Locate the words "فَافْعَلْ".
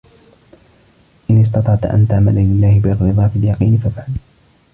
3.77-4.15